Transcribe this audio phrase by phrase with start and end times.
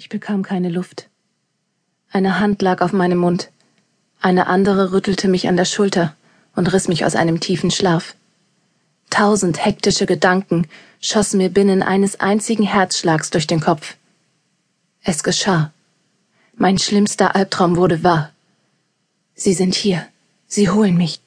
[0.00, 1.08] Ich bekam keine Luft.
[2.12, 3.50] Eine Hand lag auf meinem Mund,
[4.20, 6.14] eine andere rüttelte mich an der Schulter
[6.54, 8.14] und riss mich aus einem tiefen Schlaf.
[9.10, 10.68] Tausend hektische Gedanken
[11.00, 13.96] schossen mir binnen eines einzigen Herzschlags durch den Kopf.
[15.02, 15.72] Es geschah.
[16.54, 18.30] Mein schlimmster Albtraum wurde wahr.
[19.34, 20.06] Sie sind hier.
[20.46, 21.20] Sie holen mich.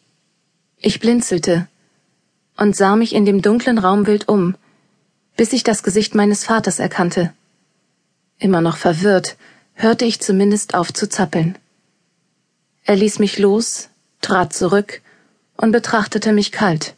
[0.78, 1.68] Ich blinzelte
[2.56, 4.56] und sah mich in dem dunklen Raum wild um,
[5.36, 7.34] bis ich das Gesicht meines Vaters erkannte.
[8.42, 9.38] Immer noch verwirrt,
[9.76, 11.60] hörte ich zumindest auf zu zappeln.
[12.86, 15.02] Er ließ mich los, trat zurück
[15.58, 16.96] und betrachtete mich kalt.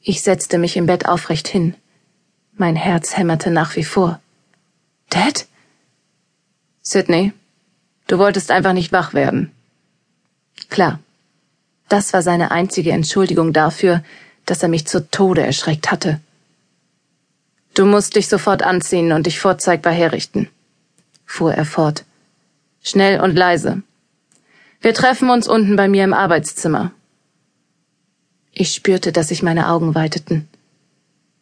[0.00, 1.74] Ich setzte mich im Bett aufrecht hin.
[2.52, 4.20] Mein Herz hämmerte nach wie vor.
[5.08, 5.48] Dad?
[6.82, 7.32] Sydney,
[8.06, 9.50] du wolltest einfach nicht wach werden.
[10.68, 11.00] Klar.
[11.88, 14.04] Das war seine einzige Entschuldigung dafür,
[14.46, 16.20] dass er mich zu Tode erschreckt hatte.
[17.74, 20.48] Du musst dich sofort anziehen und dich vorzeigbar herrichten,
[21.24, 22.04] fuhr er fort.
[22.82, 23.82] Schnell und leise.
[24.80, 26.92] Wir treffen uns unten bei mir im Arbeitszimmer.
[28.52, 30.48] Ich spürte, dass sich meine Augen weiteten.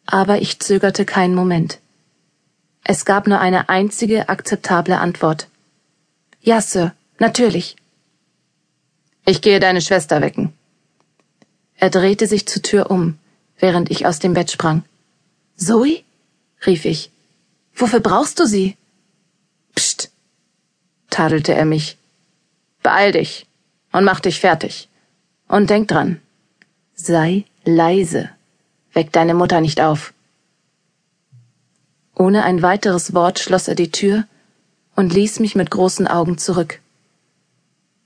[0.05, 1.79] Aber ich zögerte keinen Moment.
[2.83, 5.47] Es gab nur eine einzige akzeptable Antwort.
[6.41, 7.75] Ja, Sir, natürlich.
[9.25, 10.53] Ich gehe deine Schwester wecken.
[11.75, 13.17] Er drehte sich zur Tür um,
[13.57, 14.83] während ich aus dem Bett sprang.
[15.55, 16.03] Zoe?
[16.65, 17.11] Rief ich.
[17.75, 18.75] Wofür brauchst du sie?
[19.75, 20.11] Psst,
[21.09, 21.97] tadelte er mich.
[22.83, 23.45] Beeil dich
[23.91, 24.87] und mach dich fertig.
[25.47, 26.21] Und denk dran,
[26.95, 28.29] sei leise.
[28.93, 30.13] Weck deine Mutter nicht auf.
[32.15, 34.25] Ohne ein weiteres Wort schloss er die Tür
[34.95, 36.81] und ließ mich mit großen Augen zurück.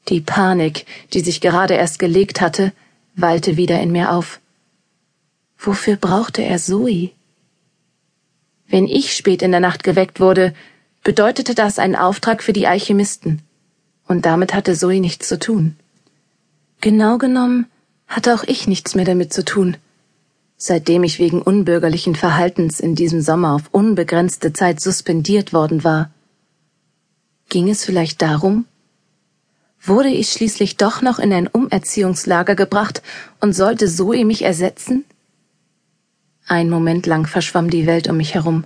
[0.09, 2.73] Die Panik, die sich gerade erst gelegt hatte,
[3.15, 4.39] wallte wieder in mir auf.
[5.57, 7.11] Wofür brauchte er Zoe?
[8.67, 10.53] Wenn ich spät in der Nacht geweckt wurde,
[11.03, 13.41] bedeutete das einen Auftrag für die Alchemisten.
[14.07, 15.75] Und damit hatte Zoe nichts zu tun.
[16.81, 17.67] Genau genommen
[18.07, 19.77] hatte auch ich nichts mehr damit zu tun.
[20.57, 26.11] Seitdem ich wegen unbürgerlichen Verhaltens in diesem Sommer auf unbegrenzte Zeit suspendiert worden war.
[27.49, 28.65] Ging es vielleicht darum?
[29.81, 33.01] Wurde ich schließlich doch noch in ein Umerziehungslager gebracht
[33.41, 35.03] und sollte Zoe mich ersetzen?
[36.47, 38.65] Ein Moment lang verschwamm die Welt um mich herum,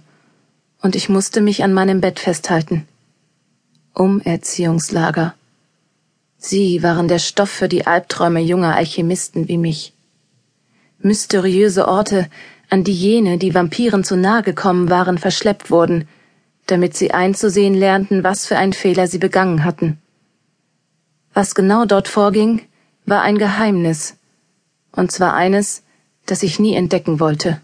[0.81, 2.87] und ich musste mich an meinem Bett festhalten.
[3.93, 5.35] Umerziehungslager.
[6.37, 9.93] Sie waren der Stoff für die Albträume junger Alchemisten wie mich.
[10.99, 12.29] Mysteriöse Orte,
[12.69, 16.07] an die jene, die Vampiren zu nahe gekommen waren, verschleppt wurden,
[16.65, 19.99] damit sie einzusehen lernten, was für ein Fehler sie begangen hatten.
[21.33, 22.61] Was genau dort vorging,
[23.05, 24.15] war ein Geheimnis,
[24.91, 25.83] und zwar eines,
[26.25, 27.61] das ich nie entdecken wollte.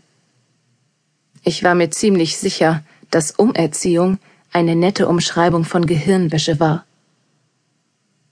[1.45, 4.17] Ich war mir ziemlich sicher, dass Umerziehung
[4.53, 6.85] eine nette Umschreibung von Gehirnwäsche war.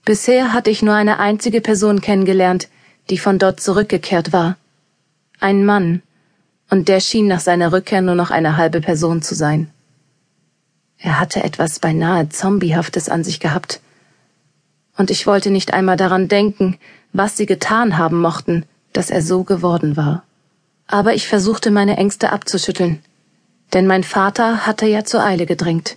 [0.04, 2.68] Bisher hatte ich nur eine einzige Person kennengelernt,
[3.10, 4.56] die von dort zurückgekehrt war.
[5.40, 6.02] Ein Mann,
[6.70, 9.70] und der schien nach seiner Rückkehr nur noch eine halbe Person zu sein.
[10.96, 13.80] Er hatte etwas beinahe Zombiehaftes an sich gehabt,
[14.96, 16.78] und ich wollte nicht einmal daran denken,
[17.12, 20.24] was sie getan haben mochten, dass er so geworden war
[20.92, 23.02] aber ich versuchte meine Ängste abzuschütteln,
[23.72, 25.96] denn mein Vater hatte ja zur Eile gedrängt.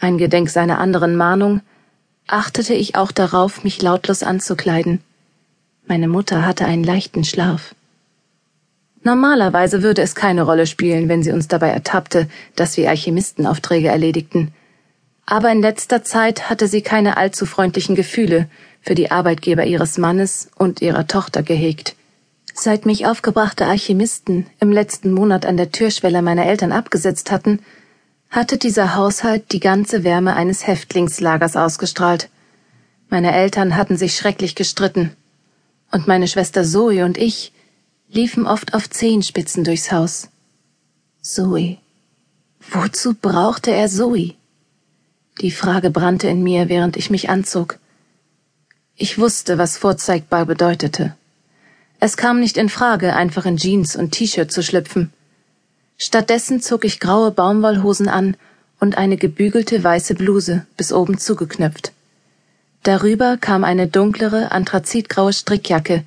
[0.00, 1.60] Ein Gedenk seiner anderen Mahnung
[2.26, 5.00] achtete ich auch darauf, mich lautlos anzukleiden.
[5.86, 7.76] Meine Mutter hatte einen leichten Schlaf.
[9.04, 14.52] Normalerweise würde es keine Rolle spielen, wenn sie uns dabei ertappte, dass wir Alchemistenaufträge erledigten.
[15.26, 18.50] Aber in letzter Zeit hatte sie keine allzu freundlichen Gefühle
[18.80, 21.94] für die Arbeitgeber ihres Mannes und ihrer Tochter gehegt.
[22.62, 27.60] Seit mich aufgebrachte Alchemisten im letzten Monat an der Türschwelle meiner Eltern abgesetzt hatten,
[28.28, 32.28] hatte dieser Haushalt die ganze Wärme eines Häftlingslagers ausgestrahlt.
[33.08, 35.16] Meine Eltern hatten sich schrecklich gestritten,
[35.90, 37.54] und meine Schwester Zoe und ich
[38.10, 40.28] liefen oft auf Zehenspitzen durchs Haus.
[41.22, 41.78] Zoe.
[42.70, 44.34] Wozu brauchte er Zoe?
[45.40, 47.78] Die Frage brannte in mir, während ich mich anzog.
[48.96, 51.16] Ich wusste, was vorzeigbar bedeutete.
[52.02, 55.12] Es kam nicht in Frage, einfach in Jeans und T-Shirt zu schlüpfen.
[55.98, 58.38] Stattdessen zog ich graue Baumwollhosen an
[58.80, 61.92] und eine gebügelte weiße Bluse, bis oben zugeknöpft.
[62.82, 66.04] Darüber kam eine dunklere, anthrazitgraue Strickjacke,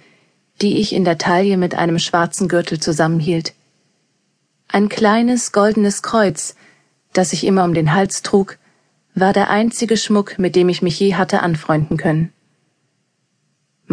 [0.62, 3.54] die ich in der Taille mit einem schwarzen Gürtel zusammenhielt.
[4.68, 6.56] Ein kleines goldenes Kreuz,
[7.14, 8.58] das ich immer um den Hals trug,
[9.14, 12.34] war der einzige Schmuck, mit dem ich mich je hatte anfreunden können.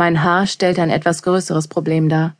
[0.01, 2.35] Mein Haar stellte ein etwas größeres Problem dar.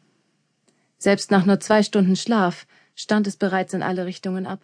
[0.97, 4.61] Selbst nach nur zwei Stunden Schlaf stand es bereits in alle Richtungen ab.